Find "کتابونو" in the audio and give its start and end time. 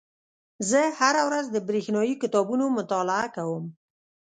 2.23-2.65